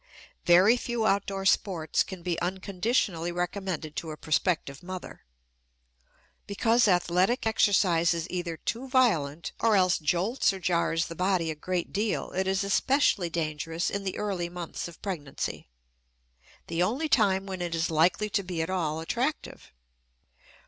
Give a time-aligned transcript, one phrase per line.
[0.47, 5.21] Very few outdoor sports can be unconditionally recommended to a prospective mother.
[6.47, 11.55] Because athletic exercise is either too violent or else jolts or jars the body a
[11.55, 15.67] great deal, it is especially dangerous in the early months of pregnancy
[16.65, 19.71] the only time when it is likely to be at all attractive.